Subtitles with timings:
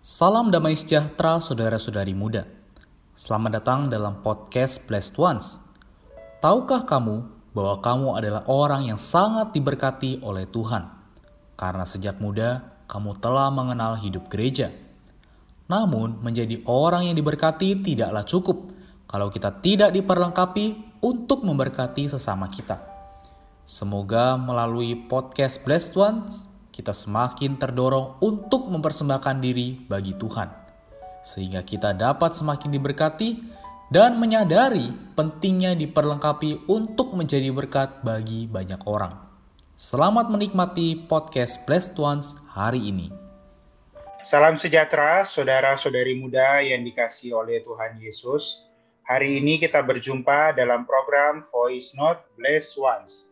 [0.00, 2.48] Salam damai sejahtera saudara-saudari muda.
[3.12, 5.60] Selamat datang dalam podcast Blessed Ones.
[6.40, 10.88] Tahukah kamu bahwa kamu adalah orang yang sangat diberkati oleh Tuhan?
[11.52, 14.72] Karena sejak muda kamu telah mengenal hidup gereja.
[15.68, 18.72] Namun, menjadi orang yang diberkati tidaklah cukup
[19.04, 22.80] kalau kita tidak diperlengkapi untuk memberkati sesama kita.
[23.68, 26.49] Semoga melalui podcast Blessed Ones
[26.80, 30.48] kita semakin terdorong untuk mempersembahkan diri bagi Tuhan,
[31.20, 33.36] sehingga kita dapat semakin diberkati
[33.92, 39.12] dan menyadari pentingnya diperlengkapi untuk menjadi berkat bagi banyak orang.
[39.76, 43.12] Selamat menikmati podcast Blessed Ones hari ini.
[44.24, 48.64] Salam sejahtera, saudara-saudari muda yang dikasih oleh Tuhan Yesus.
[49.04, 53.29] Hari ini kita berjumpa dalam program Voice Note Blessed Ones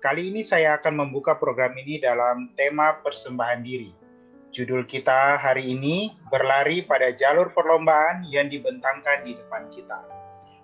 [0.00, 3.92] Kali ini saya akan membuka program ini dalam tema persembahan diri.
[4.48, 10.00] Judul kita hari ini berlari pada jalur perlombaan yang dibentangkan di depan kita.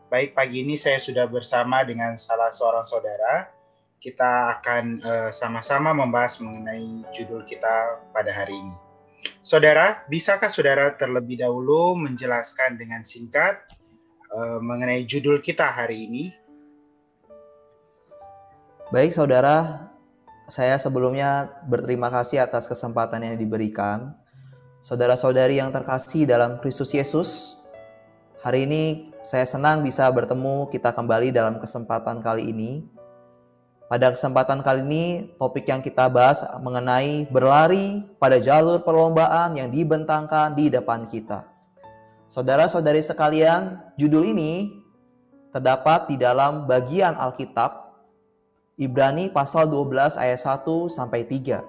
[0.08, 3.52] Baik, pagi ini saya sudah bersama dengan salah seorang saudara.
[4.00, 8.72] Kita akan uh, sama-sama membahas mengenai judul kita pada hari ini.
[9.44, 13.68] Saudara, bisakah saudara terlebih dahulu menjelaskan dengan singkat
[14.32, 16.45] uh, mengenai judul kita hari ini?
[18.86, 19.90] Baik saudara,
[20.46, 24.14] saya sebelumnya berterima kasih atas kesempatan yang diberikan.
[24.86, 27.58] Saudara-saudari yang terkasih dalam Kristus Yesus,
[28.46, 32.86] hari ini saya senang bisa bertemu kita kembali dalam kesempatan kali ini.
[33.90, 40.54] Pada kesempatan kali ini, topik yang kita bahas mengenai berlari pada jalur perlombaan yang dibentangkan
[40.54, 41.42] di depan kita.
[42.30, 44.78] Saudara-saudari sekalian, judul ini
[45.50, 47.85] terdapat di dalam bagian Alkitab
[48.76, 51.64] Ibrani pasal 12 ayat 1 sampai 3.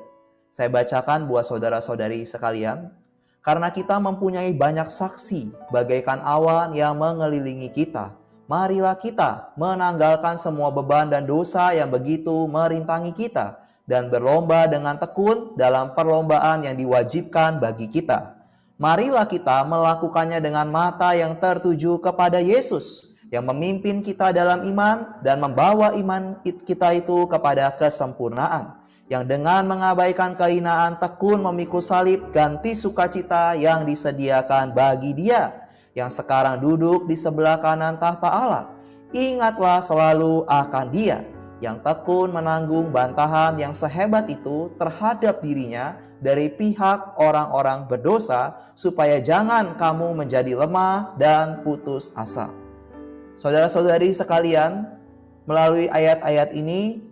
[0.51, 2.91] Saya bacakan buat saudara-saudari sekalian.
[3.39, 8.11] Karena kita mempunyai banyak saksi bagaikan awan yang mengelilingi kita.
[8.51, 13.55] Marilah kita menanggalkan semua beban dan dosa yang begitu merintangi kita
[13.87, 18.35] dan berlomba dengan tekun dalam perlombaan yang diwajibkan bagi kita.
[18.75, 25.43] Marilah kita melakukannya dengan mata yang tertuju kepada Yesus yang memimpin kita dalam iman dan
[25.43, 28.79] membawa iman kita itu kepada kesempurnaan.
[29.07, 36.59] Yang dengan mengabaikan kehinaan tekun memikul salib ganti sukacita yang disediakan bagi dia yang sekarang
[36.59, 38.65] duduk di sebelah kanan tahta Allah.
[39.15, 41.23] Ingatlah selalu akan dia
[41.63, 49.79] yang tekun menanggung bantahan yang sehebat itu terhadap dirinya dari pihak orang-orang berdosa supaya jangan
[49.79, 52.66] kamu menjadi lemah dan putus asa.
[53.37, 54.89] Saudara-saudari sekalian,
[55.45, 57.05] melalui ayat-ayat ini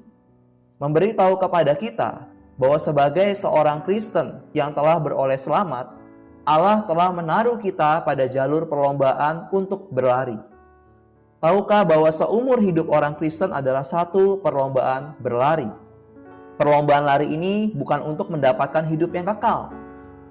[0.81, 2.25] memberitahu kepada kita
[2.58, 5.94] bahwa sebagai seorang Kristen yang telah beroleh selamat,
[6.41, 10.41] Allah telah menaruh kita pada jalur perlombaan untuk berlari.
[11.46, 15.69] Tahukah bahwa seumur hidup orang Kristen adalah satu perlombaan berlari?
[16.57, 19.69] Perlombaan lari ini bukan untuk mendapatkan hidup yang kekal.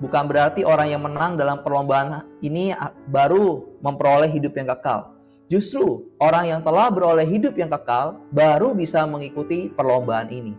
[0.03, 2.75] Bukan berarti orang yang menang dalam perlombaan ini
[3.07, 5.14] baru memperoleh hidup yang kekal
[5.55, 10.51] Justru orang yang telah beroleh hidup yang kekal baru bisa mengikuti perlombaan ini.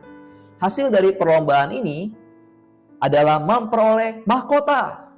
[0.55, 2.15] Hasil dari perlombaan ini
[3.03, 5.11] adalah memperoleh mahkota.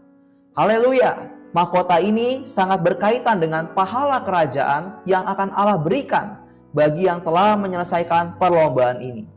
[0.57, 1.29] Haleluya!
[1.53, 6.41] Mahkota ini sangat berkaitan dengan pahala kerajaan yang akan Allah berikan
[6.73, 9.29] bagi yang telah menyelesaikan perlombaan ini.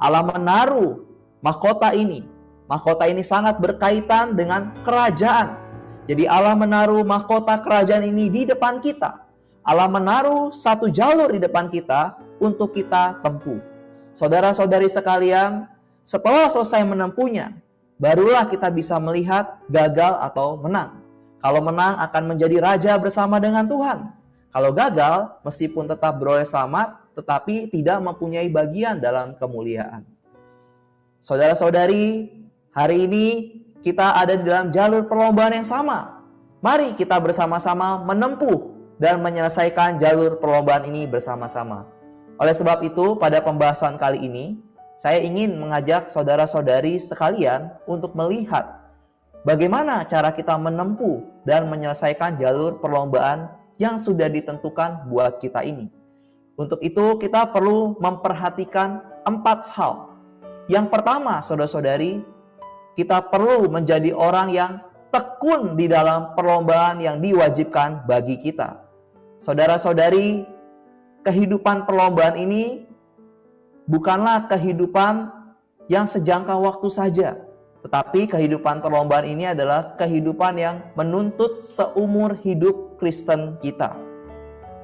[0.00, 1.04] Allah menaruh
[1.44, 2.24] mahkota ini.
[2.72, 5.60] Mahkota ini sangat berkaitan dengan kerajaan.
[6.08, 9.23] Jadi Allah menaruh mahkota kerajaan ini di depan kita
[9.64, 13.64] Allah menaruh satu jalur di depan kita untuk kita tempuh.
[14.12, 15.64] Saudara-saudari sekalian,
[16.04, 17.56] setelah selesai menempuhnya,
[17.96, 21.00] barulah kita bisa melihat gagal atau menang.
[21.40, 24.12] Kalau menang akan menjadi raja bersama dengan Tuhan.
[24.52, 30.04] Kalau gagal, meskipun tetap beroleh selamat, tetapi tidak mempunyai bagian dalam kemuliaan.
[31.24, 32.28] Saudara-saudari,
[32.68, 33.26] hari ini
[33.80, 36.20] kita ada di dalam jalur perlombaan yang sama.
[36.60, 38.73] Mari kita bersama-sama menempuh
[39.04, 41.84] dan menyelesaikan jalur perlombaan ini bersama-sama.
[42.40, 44.56] Oleh sebab itu, pada pembahasan kali ini,
[44.96, 48.80] saya ingin mengajak saudara-saudari sekalian untuk melihat
[49.44, 55.92] bagaimana cara kita menempuh dan menyelesaikan jalur perlombaan yang sudah ditentukan buat kita ini.
[56.56, 60.16] Untuk itu, kita perlu memperhatikan empat hal.
[60.64, 62.24] Yang pertama, saudara-saudari,
[62.96, 64.72] kita perlu menjadi orang yang
[65.12, 68.83] tekun di dalam perlombaan yang diwajibkan bagi kita.
[69.44, 70.48] Saudara-saudari,
[71.20, 72.88] kehidupan perlombaan ini
[73.84, 75.28] bukanlah kehidupan
[75.84, 77.36] yang sejangka waktu saja,
[77.84, 83.92] Tetapi kehidupan perlombaan ini adalah kehidupan yang menuntut seumur hidup Kristen kita.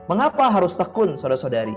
[0.04, 1.72] Mengapa harus tekun, saudara-saudari?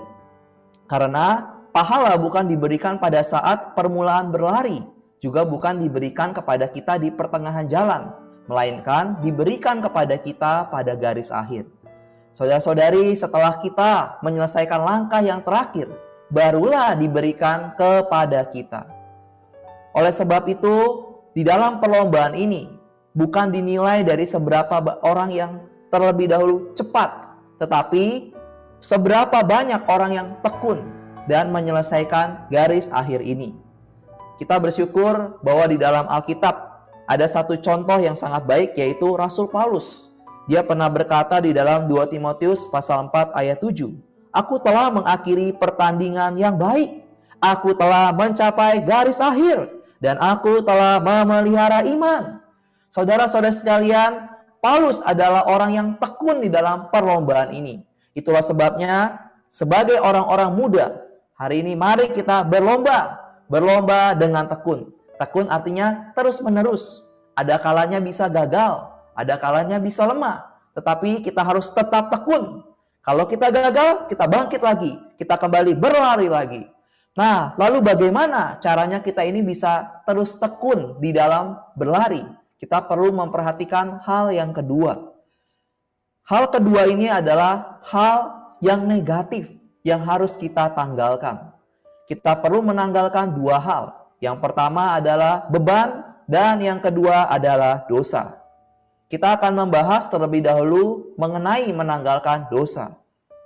[0.84, 4.84] Karena pahala bukan diberikan pada saat permulaan berlari,
[5.24, 8.12] juga bukan diberikan kepada kita di pertengahan jalan,
[8.52, 11.64] melainkan diberikan kepada kita pada garis akhir.
[12.34, 15.86] Saudara-saudari, setelah kita menyelesaikan langkah yang terakhir,
[16.34, 18.90] barulah diberikan kepada kita.
[19.94, 20.76] Oleh sebab itu,
[21.38, 22.66] di dalam perlombaan ini
[23.14, 25.52] bukan dinilai dari seberapa orang yang
[25.94, 28.34] terlebih dahulu cepat, tetapi
[28.82, 30.82] seberapa banyak orang yang tekun
[31.30, 33.54] dan menyelesaikan garis akhir ini.
[34.42, 36.74] Kita bersyukur bahwa di dalam Alkitab
[37.06, 40.13] ada satu contoh yang sangat baik yaitu Rasul Paulus.
[40.44, 43.88] Dia pernah berkata di dalam 2 Timotius pasal 4 ayat 7,
[44.34, 47.06] Aku telah mengakhiri pertandingan yang baik.
[47.38, 49.68] Aku telah mencapai garis akhir
[50.00, 52.40] dan aku telah memelihara iman.
[52.88, 54.32] Saudara-saudara sekalian,
[54.64, 57.84] Paulus adalah orang yang tekun di dalam perlombaan ini.
[58.16, 59.20] Itulah sebabnya
[59.52, 60.86] sebagai orang-orang muda,
[61.36, 63.20] hari ini mari kita berlomba,
[63.52, 64.88] berlomba dengan tekun.
[65.20, 67.04] Tekun artinya terus-menerus.
[67.36, 72.66] Ada kalanya bisa gagal, ada kalanya bisa lemah, tetapi kita harus tetap tekun.
[73.04, 76.64] Kalau kita gagal, kita bangkit lagi, kita kembali berlari lagi.
[77.14, 82.26] Nah, lalu bagaimana caranya kita ini bisa terus tekun di dalam berlari?
[82.58, 84.98] Kita perlu memperhatikan hal yang kedua.
[86.26, 88.18] Hal kedua ini adalah hal
[88.64, 89.52] yang negatif
[89.84, 91.52] yang harus kita tanggalkan.
[92.08, 93.84] Kita perlu menanggalkan dua hal.
[94.24, 98.43] Yang pertama adalah beban dan yang kedua adalah dosa.
[99.14, 102.98] Kita akan membahas terlebih dahulu mengenai menanggalkan dosa.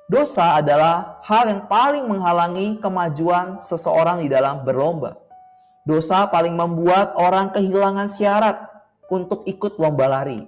[0.08, 5.20] Dosa adalah hal yang paling menghalangi kemajuan seseorang di dalam berlomba.
[5.84, 8.64] Dosa paling membuat orang kehilangan syarat
[9.12, 10.48] untuk ikut lomba lari.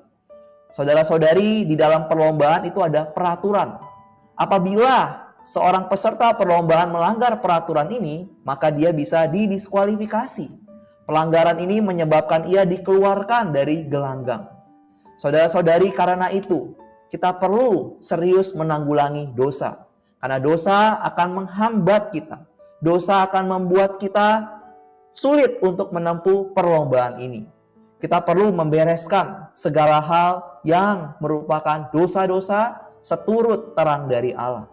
[0.72, 3.76] Saudara-saudari, di dalam perlombaan itu ada peraturan.
[4.40, 10.48] Apabila seorang peserta perlombaan melanggar peraturan ini, maka dia bisa didiskualifikasi.
[11.04, 14.59] Pelanggaran ini menyebabkan ia dikeluarkan dari gelanggang.
[15.20, 16.80] Saudara-saudari, karena itu
[17.12, 19.84] kita perlu serius menanggulangi dosa.
[20.24, 22.48] Karena dosa akan menghambat kita.
[22.80, 24.48] Dosa akan membuat kita
[25.12, 27.44] sulit untuk menempuh perlombaan ini.
[28.00, 34.72] Kita perlu membereskan segala hal yang merupakan dosa-dosa seturut terang dari Allah.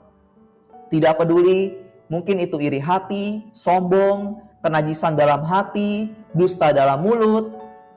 [0.87, 1.75] Tidak peduli,
[2.07, 7.51] mungkin itu iri hati, sombong, kenajisan dalam hati, dusta dalam mulut,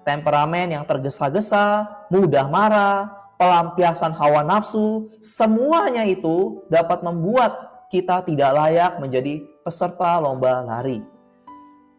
[0.10, 8.98] temperamen yang tergesa-gesa, mudah marah, pelampiasan hawa nafsu, semuanya itu dapat membuat kita tidak layak
[8.98, 11.06] menjadi peserta lomba lari.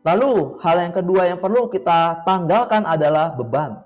[0.03, 3.79] Lalu, hal yang kedua yang perlu kita tanggalkan adalah beban.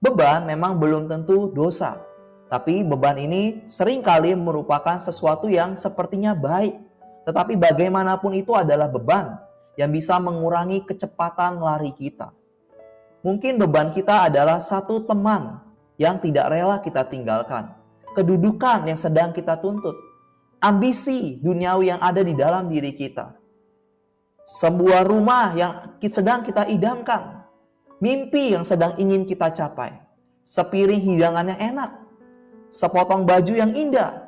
[0.00, 2.00] Beban memang belum tentu dosa,
[2.46, 6.78] tapi beban ini sering kali merupakan sesuatu yang sepertinya baik.
[7.26, 9.34] Tetapi bagaimanapun itu adalah beban
[9.74, 12.30] yang bisa mengurangi kecepatan lari kita.
[13.26, 15.58] Mungkin beban kita adalah satu teman
[15.98, 17.74] yang tidak rela kita tinggalkan,
[18.14, 19.98] kedudukan yang sedang kita tuntut,
[20.62, 23.34] ambisi duniawi yang ada di dalam diri kita,
[24.46, 27.42] sebuah rumah yang sedang kita idamkan,
[27.98, 29.98] mimpi yang sedang ingin kita capai,
[30.46, 31.90] sepiring hidangan yang enak,
[32.70, 34.22] sepotong baju yang indah,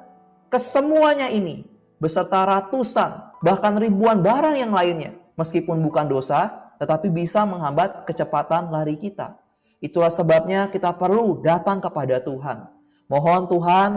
[0.51, 1.63] kesemuanya ini
[2.03, 8.95] beserta ratusan bahkan ribuan barang yang lainnya, meskipun bukan dosa, tetapi bisa menghambat kecepatan lari
[8.95, 9.39] kita.
[9.79, 12.67] Itulah sebabnya kita perlu datang kepada Tuhan.
[13.07, 13.91] Mohon Tuhan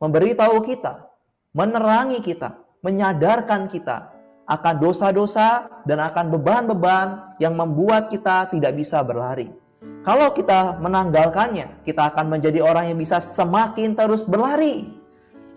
[0.00, 1.08] memberitahu kita,
[1.52, 4.16] menerangi kita, menyadarkan kita
[4.48, 9.52] akan dosa-dosa dan akan beban-beban yang membuat kita tidak bisa berlari.
[10.00, 14.88] Kalau kita menanggalkannya, kita akan menjadi orang yang bisa semakin terus berlari.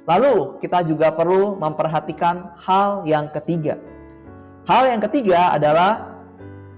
[0.03, 3.79] Lalu kita juga perlu memperhatikan hal yang ketiga.
[4.67, 6.10] Hal yang ketiga adalah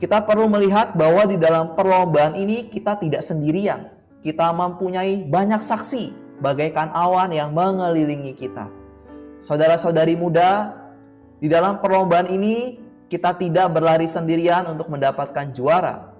[0.04, 3.88] kita perlu melihat bahwa di dalam perlombaan ini kita tidak sendirian.
[4.20, 6.12] Kita mempunyai banyak saksi
[6.44, 8.68] bagaikan awan yang mengelilingi kita.
[9.40, 10.76] Saudara-saudari muda,
[11.40, 16.12] di dalam perlombaan ini kita tidak berlari sendirian untuk mendapatkan juara.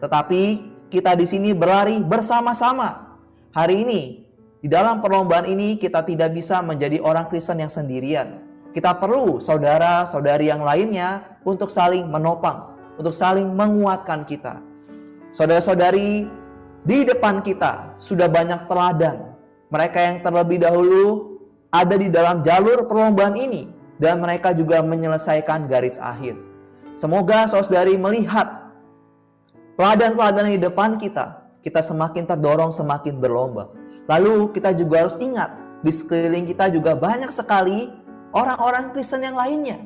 [0.00, 0.42] Tetapi
[0.88, 3.12] kita di sini berlari bersama-sama.
[3.52, 4.24] Hari ini,
[4.64, 8.40] di dalam perlombaan ini kita tidak bisa menjadi orang Kristen yang sendirian.
[8.72, 14.60] Kita perlu saudara-saudari yang lainnya untuk saling menopang, untuk saling menguatkan kita.
[15.30, 16.26] Saudara-saudari,
[16.82, 19.38] di depan kita sudah banyak teladan.
[19.68, 21.36] Mereka yang terlebih dahulu
[21.68, 23.68] ada di dalam jalur perlombaan ini
[24.00, 26.34] dan mereka juga menyelesaikan garis akhir.
[26.98, 28.72] Semoga saudari melihat
[29.78, 33.70] teladan-teladan di depan kita, kita semakin terdorong semakin berlomba.
[34.08, 35.52] Lalu kita juga harus ingat,
[35.84, 37.92] di sekeliling kita juga banyak sekali
[38.32, 39.84] orang-orang Kristen yang lainnya.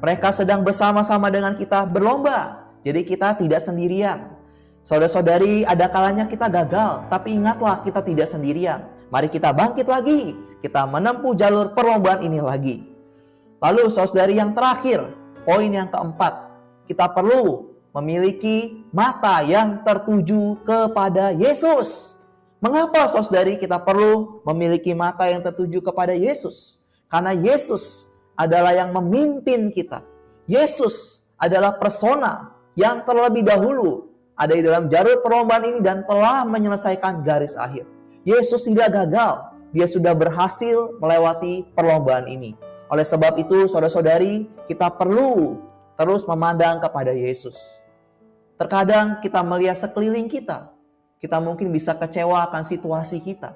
[0.00, 2.64] Mereka sedang bersama-sama dengan kita berlomba.
[2.80, 4.32] Jadi kita tidak sendirian.
[4.80, 8.88] Saudara-saudari, ada kalanya kita gagal, tapi ingatlah kita tidak sendirian.
[9.12, 10.32] Mari kita bangkit lagi,
[10.64, 12.88] kita menempuh jalur perlombaan ini lagi.
[13.60, 15.04] Lalu saudari yang terakhir,
[15.44, 16.48] poin yang keempat,
[16.88, 22.16] kita perlu memiliki mata yang tertuju kepada Yesus.
[22.64, 26.80] Mengapa saudari kita perlu memiliki mata yang tertuju kepada Yesus?
[27.12, 28.09] Karena Yesus
[28.40, 30.00] adalah yang memimpin kita.
[30.48, 37.20] Yesus adalah persona yang terlebih dahulu ada di dalam jalur perlombaan ini dan telah menyelesaikan
[37.20, 37.84] garis akhir.
[38.24, 42.56] Yesus tidak gagal, dia sudah berhasil melewati perlombaan ini.
[42.88, 45.60] Oleh sebab itu, saudara-saudari, kita perlu
[46.00, 47.60] terus memandang kepada Yesus.
[48.56, 50.72] Terkadang kita melihat sekeliling kita,
[51.20, 53.52] kita mungkin bisa kecewa akan situasi kita.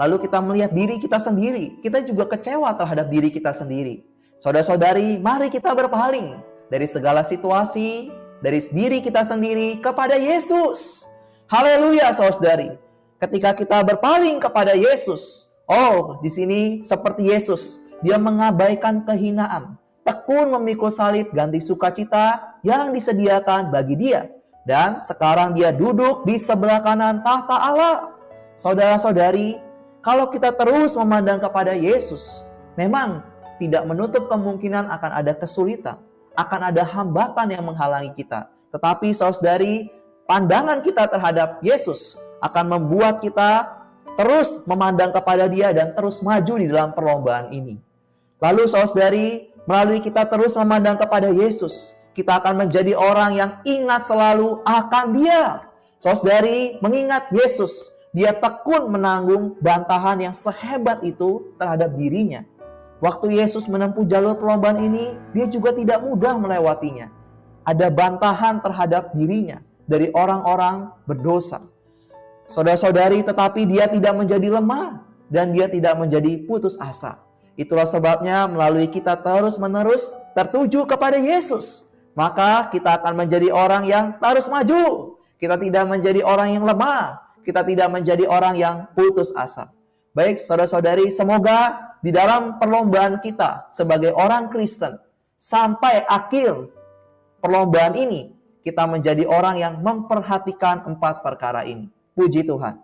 [0.00, 4.00] Lalu kita melihat diri kita sendiri, kita juga kecewa terhadap diri kita sendiri.
[4.40, 6.40] Saudara-saudari, mari kita berpaling
[6.72, 8.08] dari segala situasi,
[8.40, 11.04] dari diri kita sendiri kepada Yesus.
[11.52, 12.80] Haleluya, saudari.
[13.20, 20.88] Ketika kita berpaling kepada Yesus, oh, di sini seperti Yesus, dia mengabaikan kehinaan, tekun memikul
[20.88, 24.32] salib ganti sukacita yang disediakan bagi dia.
[24.64, 28.16] Dan sekarang dia duduk di sebelah kanan tahta Allah.
[28.56, 29.69] Saudara-saudari,
[30.00, 32.40] kalau kita terus memandang kepada Yesus,
[32.72, 33.20] memang
[33.60, 36.00] tidak menutup kemungkinan akan ada kesulitan,
[36.32, 38.48] akan ada hambatan yang menghalangi kita.
[38.72, 39.92] Tetapi saudari,
[40.24, 43.76] pandangan kita terhadap Yesus akan membuat kita
[44.16, 47.76] terus memandang kepada dia dan terus maju di dalam perlombaan ini.
[48.40, 54.64] Lalu saudari, melalui kita terus memandang kepada Yesus, kita akan menjadi orang yang ingat selalu
[54.64, 55.68] akan dia.
[56.00, 62.42] Saudari, mengingat Yesus, dia tekun menanggung bantahan yang sehebat itu terhadap dirinya.
[63.00, 67.08] Waktu Yesus menempuh jalur perlombaan ini, dia juga tidak mudah melewatinya.
[67.64, 71.64] Ada bantahan terhadap dirinya dari orang-orang berdosa.
[72.50, 77.22] Saudara-saudari, tetapi dia tidak menjadi lemah dan dia tidak menjadi putus asa.
[77.54, 81.86] Itulah sebabnya melalui kita terus-menerus tertuju kepada Yesus,
[82.18, 85.14] maka kita akan menjadi orang yang terus maju.
[85.40, 89.72] Kita tidak menjadi orang yang lemah, kita tidak menjadi orang yang putus asa.
[90.10, 94.98] Baik, saudara-saudari, semoga di dalam perlombaan kita sebagai orang Kristen
[95.36, 96.68] sampai akhir
[97.40, 101.88] perlombaan ini kita menjadi orang yang memperhatikan empat perkara ini.
[102.12, 102.76] Puji Tuhan.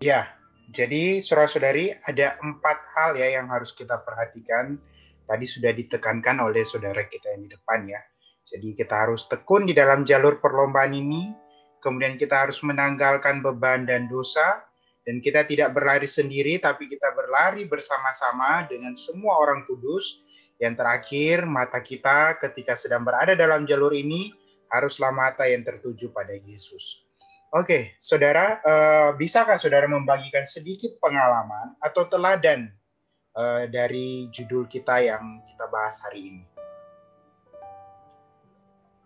[0.00, 0.36] Ya,
[0.72, 4.80] jadi saudara-saudari ada empat hal ya yang harus kita perhatikan.
[5.26, 8.00] Tadi sudah ditekankan oleh saudara kita yang di depan ya.
[8.46, 11.45] Jadi kita harus tekun di dalam jalur perlombaan ini.
[11.86, 14.66] Kemudian kita harus menanggalkan beban dan dosa
[15.06, 20.18] dan kita tidak berlari sendiri, tapi kita berlari bersama-sama dengan semua orang kudus.
[20.58, 24.34] Yang terakhir, mata kita ketika sedang berada dalam jalur ini
[24.66, 27.06] haruslah mata yang tertuju pada Yesus.
[27.54, 32.74] Oke, saudara, uh, bisakah saudara membagikan sedikit pengalaman atau teladan
[33.38, 36.44] uh, dari judul kita yang kita bahas hari ini?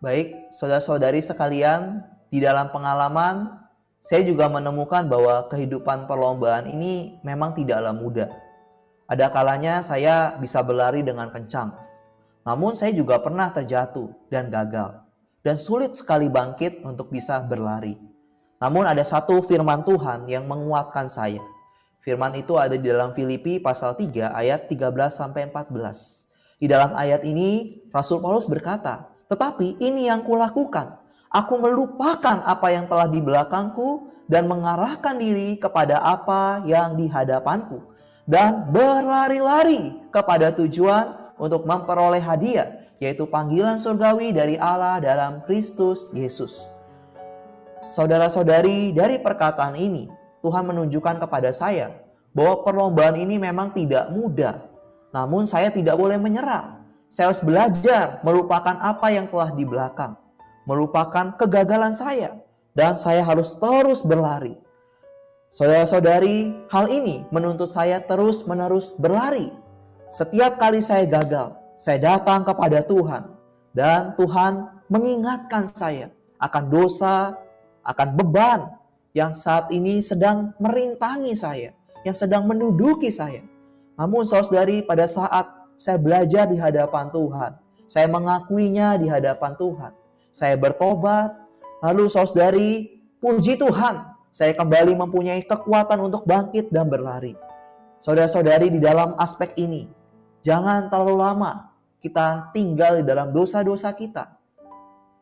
[0.00, 3.60] Baik, saudara-saudari sekalian, di dalam pengalaman
[4.00, 8.30] saya juga menemukan bahwa kehidupan perlombaan ini memang tidaklah mudah.
[9.10, 11.74] Ada kalanya saya bisa berlari dengan kencang,
[12.46, 15.02] namun saya juga pernah terjatuh dan gagal,
[15.42, 17.98] dan sulit sekali bangkit untuk bisa berlari.
[18.62, 21.42] Namun ada satu firman Tuhan yang menguatkan saya.
[22.00, 26.30] Firman itu ada di dalam Filipi pasal 3 ayat 13 sampai 14.
[26.60, 30.99] Di dalam ayat ini Rasul Paulus berkata, "Tetapi ini yang kulakukan,
[31.30, 37.86] Aku melupakan apa yang telah di belakangku dan mengarahkan diri kepada apa yang di hadapanku
[38.26, 46.66] dan berlari-lari kepada tujuan untuk memperoleh hadiah yaitu panggilan surgawi dari Allah dalam Kristus Yesus.
[47.86, 50.10] Saudara-saudari, dari perkataan ini
[50.42, 51.94] Tuhan menunjukkan kepada saya
[52.34, 54.66] bahwa perlombaan ini memang tidak mudah.
[55.14, 56.82] Namun saya tidak boleh menyerah.
[57.06, 60.18] Saya harus belajar melupakan apa yang telah di belakang
[60.68, 62.40] melupakan kegagalan saya
[62.74, 64.56] dan saya harus terus berlari.
[65.50, 69.50] Saudara-saudari, hal ini menuntut saya terus-menerus berlari.
[70.06, 73.34] Setiap kali saya gagal, saya datang kepada Tuhan
[73.74, 77.34] dan Tuhan mengingatkan saya akan dosa,
[77.82, 78.60] akan beban
[79.10, 81.74] yang saat ini sedang merintangi saya,
[82.06, 83.42] yang sedang menduduki saya.
[83.98, 87.52] Namun saudari pada saat saya belajar di hadapan Tuhan,
[87.90, 89.92] saya mengakuinya di hadapan Tuhan
[90.30, 91.40] saya bertobat,
[91.80, 92.70] Lalu saudari,
[93.24, 97.32] puji Tuhan, saya kembali mempunyai kekuatan untuk bangkit dan berlari.
[98.00, 99.88] Saudara-saudari di dalam aspek ini,
[100.44, 101.72] jangan terlalu lama
[102.04, 104.28] kita tinggal di dalam dosa-dosa kita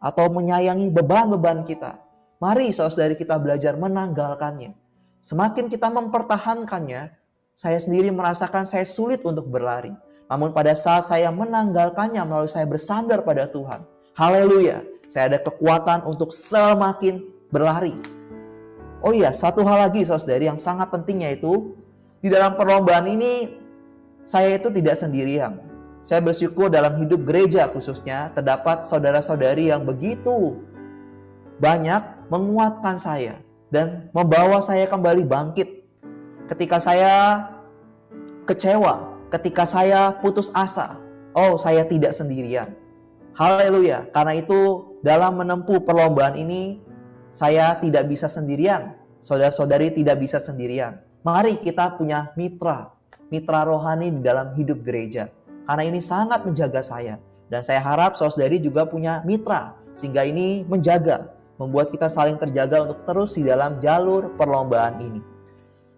[0.03, 1.99] atau menyayangi beban-beban kita.
[2.39, 4.75] Mari saudari kita belajar menanggalkannya.
[5.23, 7.11] Semakin kita mempertahankannya,
[7.55, 9.91] saya sendiri merasakan saya sulit untuk berlari.
[10.31, 13.83] Namun pada saat saya menanggalkannya melalui saya bersandar pada Tuhan.
[14.15, 14.98] Haleluya.
[15.09, 17.97] Saya ada kekuatan untuk semakin berlari.
[19.01, 21.73] Oh iya, satu hal lagi saudari yang sangat penting yaitu
[22.21, 23.57] di dalam perlombaan ini
[24.21, 25.65] saya itu tidak sendirian.
[26.05, 30.61] Saya bersyukur dalam hidup gereja khususnya terdapat saudara-saudari yang begitu
[31.57, 33.41] banyak menguatkan saya
[33.73, 35.89] dan membawa saya kembali bangkit.
[36.53, 37.45] Ketika saya
[38.45, 41.01] kecewa, ketika saya putus asa,
[41.33, 42.73] oh saya tidak sendirian.
[43.37, 44.09] Haleluya.
[44.11, 46.83] Karena itu dalam menempuh perlombaan ini
[47.31, 48.99] saya tidak bisa sendirian.
[49.19, 51.03] Saudara-saudari tidak bisa sendirian.
[51.27, 52.95] Mari kita punya mitra,
[53.29, 55.29] mitra rohani di dalam hidup gereja.
[55.67, 57.19] Karena ini sangat menjaga saya.
[57.49, 63.03] Dan saya harap saudari juga punya mitra sehingga ini menjaga, membuat kita saling terjaga untuk
[63.09, 65.21] terus di dalam jalur perlombaan ini.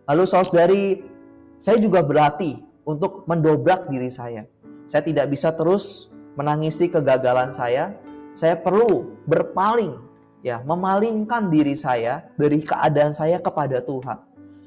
[0.09, 0.85] Lalu saudari,
[1.61, 4.49] saya juga berlatih untuk mendobrak diri saya.
[4.89, 7.95] Saya tidak bisa terus menangisi kegagalan saya.
[8.41, 10.01] Saya perlu berpaling,
[10.41, 14.17] ya, memalingkan diri saya dari keadaan saya kepada Tuhan.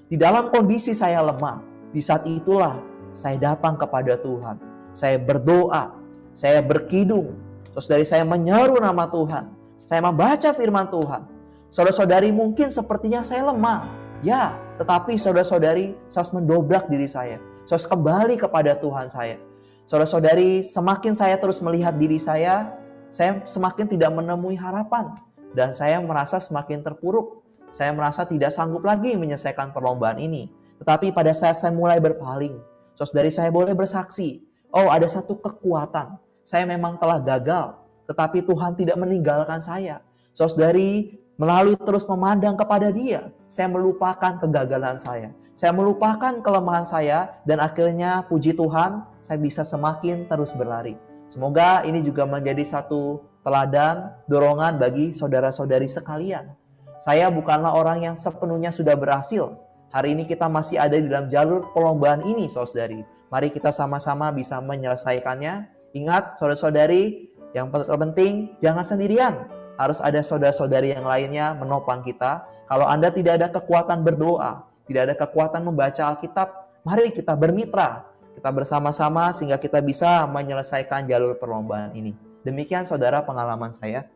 [0.06, 2.78] Di dalam kondisi saya lemah, di saat itulah
[3.18, 4.62] saya datang kepada Tuhan.
[4.94, 5.90] Saya berdoa,
[6.38, 7.34] saya berkidung,
[7.74, 9.50] terus dari saya menyeru nama Tuhan.
[9.82, 11.26] Saya membaca firman Tuhan.
[11.74, 13.90] Saudara-saudari mungkin sepertinya saya lemah.
[14.22, 19.40] Ya, tetapi saudara-saudari saya harus mendobrak diri saya saya harus kembali kepada Tuhan saya.
[19.88, 22.76] Saudara-saudari, semakin saya terus melihat diri saya,
[23.14, 25.14] saya semakin tidak menemui harapan.
[25.54, 27.46] Dan saya merasa semakin terpuruk.
[27.70, 30.50] Saya merasa tidak sanggup lagi menyelesaikan perlombaan ini.
[30.82, 32.58] Tetapi pada saat saya mulai berpaling,
[32.98, 34.42] saudari saya boleh bersaksi,
[34.74, 36.18] oh ada satu kekuatan.
[36.42, 37.78] Saya memang telah gagal,
[38.10, 40.02] tetapi Tuhan tidak meninggalkan saya.
[40.34, 45.30] Saudari, melalui terus memandang kepada dia, saya melupakan kegagalan saya.
[45.54, 51.13] Saya melupakan kelemahan saya dan akhirnya puji Tuhan saya bisa semakin terus berlari.
[51.34, 56.54] Semoga ini juga menjadi satu teladan, dorongan bagi saudara-saudari sekalian.
[57.02, 59.58] Saya bukanlah orang yang sepenuhnya sudah berhasil.
[59.90, 63.02] Hari ini kita masih ada di dalam jalur perlombaan ini, saudari.
[63.34, 65.74] Mari kita sama-sama bisa menyelesaikannya.
[65.98, 69.50] Ingat, saudara-saudari, yang terpenting jangan sendirian.
[69.74, 72.46] Harus ada saudara-saudari yang lainnya menopang kita.
[72.70, 78.50] Kalau Anda tidak ada kekuatan berdoa, tidak ada kekuatan membaca Alkitab, mari kita bermitra, kita
[78.50, 82.12] bersama-sama sehingga kita bisa menyelesaikan jalur perlombaan ini.
[82.44, 84.10] Demikian saudara pengalaman saya.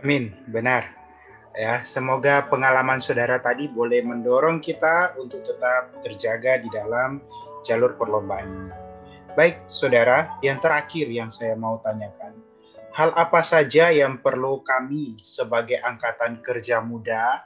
[0.00, 0.88] Amin, benar.
[1.54, 7.22] Ya, semoga pengalaman saudara tadi boleh mendorong kita untuk tetap terjaga di dalam
[7.62, 8.74] jalur perlombaan.
[9.38, 12.38] Baik, saudara, yang terakhir yang saya mau tanyakan,
[12.94, 17.42] hal apa saja yang perlu kami sebagai angkatan kerja muda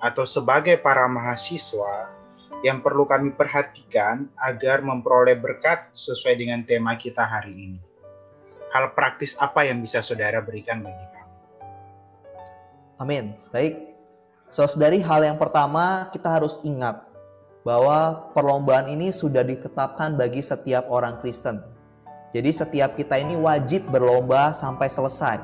[0.00, 2.15] atau sebagai para mahasiswa
[2.66, 7.78] yang perlu kami perhatikan agar memperoleh berkat sesuai dengan tema kita hari ini?
[8.74, 11.34] Hal praktis apa yang bisa saudara berikan bagi kami?
[12.98, 13.24] Amin.
[13.54, 13.78] Baik.
[14.50, 17.06] Saudari, hal yang pertama kita harus ingat
[17.62, 21.62] bahwa perlombaan ini sudah ditetapkan bagi setiap orang Kristen.
[22.34, 25.38] Jadi setiap kita ini wajib berlomba sampai selesai.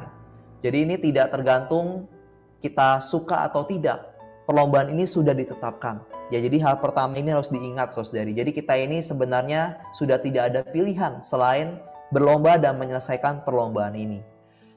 [0.59, 2.11] Jadi ini tidak tergantung
[2.59, 4.12] kita suka atau tidak,
[4.53, 6.05] perlombaan ini sudah ditetapkan.
[6.29, 8.37] Ya, jadi hal pertama ini harus diingat, saudari.
[8.37, 11.81] Jadi kita ini sebenarnya sudah tidak ada pilihan selain
[12.13, 14.21] berlomba dan menyelesaikan perlombaan ini.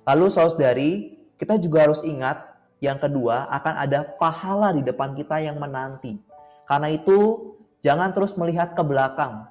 [0.07, 0.91] Lalu saudari,
[1.35, 6.15] kita juga harus ingat yang kedua akan ada pahala di depan kita yang menanti.
[6.63, 7.51] Karena itu
[7.83, 9.43] jangan terus melihat ke belakang.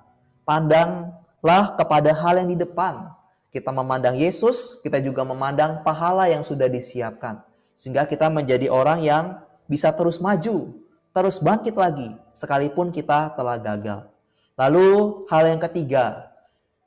[0.48, 3.12] Pandanglah kepada hal yang di depan.
[3.52, 7.44] Kita memandang Yesus, kita juga memandang pahala yang sudah disiapkan.
[7.76, 9.24] Sehingga kita menjadi orang yang
[9.64, 10.77] bisa terus maju,
[11.14, 14.09] terus bangkit lagi, sekalipun kita telah gagal.
[14.55, 16.31] Lalu, hal yang ketiga,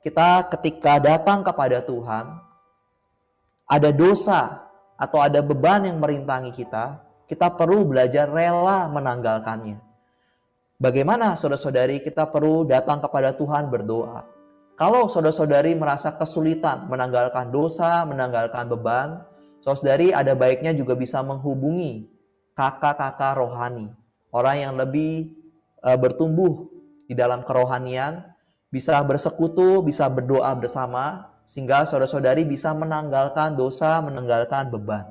[0.00, 2.38] kita ketika datang kepada Tuhan,
[3.68, 4.64] ada dosa
[4.96, 6.96] atau ada beban yang merintangi kita,
[7.28, 9.76] kita perlu belajar rela menanggalkannya.
[10.78, 14.24] Bagaimana saudara-saudari kita perlu datang kepada Tuhan berdoa.
[14.78, 19.26] Kalau saudara-saudari merasa kesulitan menanggalkan dosa, menanggalkan beban,
[19.58, 22.17] saudari ada baiknya juga bisa menghubungi
[22.58, 23.94] kakak-kakak rohani,
[24.34, 25.30] orang yang lebih
[25.78, 26.66] uh, bertumbuh
[27.06, 28.26] di dalam kerohanian,
[28.66, 35.06] bisa bersekutu, bisa berdoa bersama, sehingga saudara-saudari bisa menanggalkan dosa, menanggalkan beban.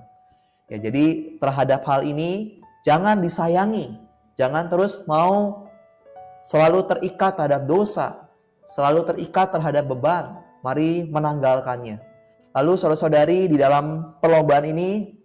[0.68, 3.96] Ya, jadi terhadap hal ini jangan disayangi,
[4.36, 5.66] jangan terus mau
[6.44, 8.28] selalu terikat terhadap dosa,
[8.68, 10.44] selalu terikat terhadap beban.
[10.68, 12.04] Mari menanggalkannya.
[12.52, 15.16] Lalu saudara-saudari di dalam perlombaan ini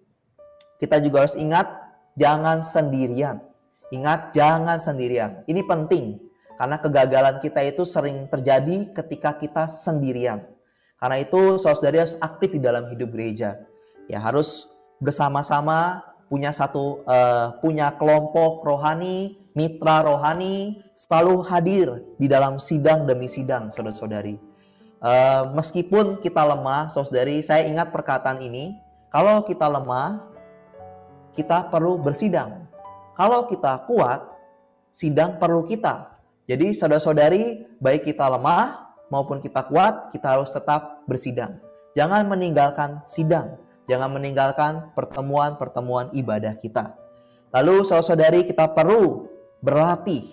[0.79, 1.82] kita juga harus ingat
[2.19, 3.41] jangan sendirian.
[3.93, 5.45] Ingat jangan sendirian.
[5.45, 6.17] Ini penting
[6.57, 10.49] karena kegagalan kita itu sering terjadi ketika kita sendirian.
[10.97, 13.59] Karena itu saudara-saudari harus aktif di dalam hidup gereja.
[14.07, 14.71] Ya harus
[15.03, 23.29] bersama-sama punya satu uh, punya kelompok rohani, mitra rohani, selalu hadir di dalam sidang demi
[23.29, 24.41] sidang, saudara-saudari.
[25.03, 28.79] Uh, meskipun kita lemah, saudari, saya ingat perkataan ini,
[29.11, 30.32] kalau kita lemah,
[31.33, 32.69] kita perlu bersidang.
[33.17, 34.25] Kalau kita kuat,
[34.93, 36.17] sidang perlu kita.
[36.49, 41.61] Jadi saudara-saudari, baik kita lemah maupun kita kuat, kita harus tetap bersidang.
[41.93, 46.95] Jangan meninggalkan sidang Jangan meninggalkan pertemuan-pertemuan ibadah kita.
[47.51, 49.27] Lalu saudara-saudari kita perlu
[49.59, 50.25] berlatih.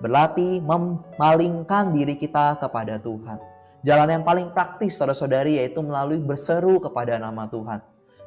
[0.00, 3.38] Berlatih memalingkan diri kita kepada Tuhan.
[3.84, 7.78] Jalan yang paling praktis saudara-saudari yaitu melalui berseru kepada nama Tuhan.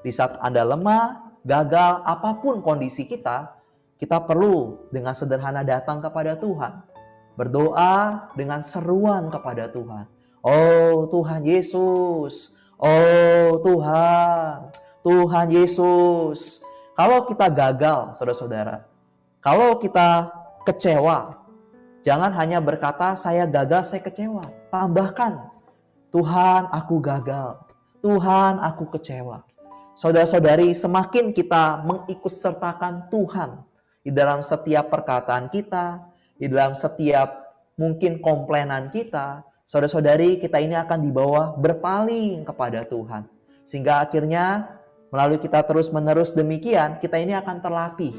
[0.05, 3.57] Di saat Anda lemah, gagal, apa pun kondisi kita,
[3.97, 6.81] kita perlu dengan sederhana datang kepada Tuhan.
[7.37, 10.05] Berdoa dengan seruan kepada Tuhan.
[10.41, 14.73] Oh Tuhan Yesus, Oh Tuhan,
[15.05, 16.65] Tuhan Yesus.
[16.97, 18.89] Kalau kita gagal, saudara-saudara,
[19.37, 20.33] kalau kita
[20.65, 21.45] kecewa,
[22.01, 24.49] jangan hanya berkata saya gagal, saya kecewa.
[24.73, 25.45] Tambahkan,
[26.09, 27.61] Tuhan aku gagal,
[28.01, 29.45] Tuhan aku kecewa.
[29.91, 33.59] Saudara-saudari, semakin kita mengikut sertakan Tuhan
[33.99, 35.99] di dalam setiap perkataan kita,
[36.39, 43.27] di dalam setiap mungkin komplainan kita, saudara-saudari kita ini akan dibawa berpaling kepada Tuhan.
[43.67, 44.79] Sehingga akhirnya
[45.11, 48.15] melalui kita terus-menerus demikian, kita ini akan terlatih.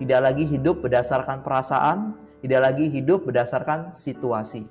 [0.00, 4.64] Tidak lagi hidup berdasarkan perasaan, tidak lagi hidup berdasarkan situasi.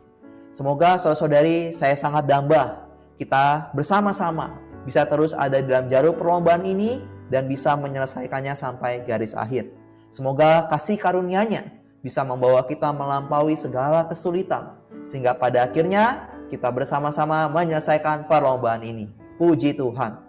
[0.50, 2.90] Semoga saudara-saudari saya sangat dambah
[3.22, 6.98] kita bersama-sama bisa terus ada dalam jarum perlombaan ini
[7.30, 9.70] dan bisa menyelesaikannya sampai garis akhir.
[10.10, 11.70] Semoga kasih karunia-Nya
[12.02, 19.06] bisa membawa kita melampaui segala kesulitan sehingga pada akhirnya kita bersama-sama menyelesaikan perlombaan ini.
[19.38, 20.26] Puji Tuhan.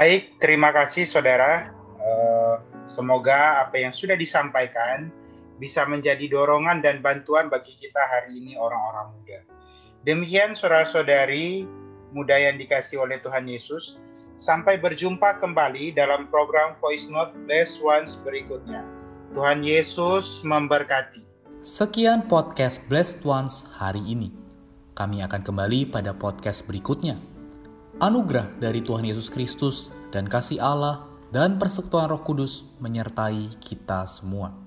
[0.00, 1.76] Baik, terima kasih saudara.
[2.00, 2.56] Eh,
[2.88, 5.12] semoga apa yang sudah disampaikan
[5.60, 9.38] bisa menjadi dorongan dan bantuan bagi kita hari ini orang-orang muda.
[10.08, 11.68] Demikian saudara-saudari
[12.16, 14.00] muda yang dikasih oleh Tuhan Yesus.
[14.40, 18.80] Sampai berjumpa kembali dalam program Voice Note Bless Ones berikutnya.
[19.36, 21.28] Tuhan Yesus memberkati.
[21.60, 24.32] Sekian podcast Blessed Ones hari ini.
[24.96, 27.20] Kami akan kembali pada podcast berikutnya.
[28.00, 34.65] Anugerah dari Tuhan Yesus Kristus dan kasih Allah dan persekutuan Roh Kudus menyertai kita semua.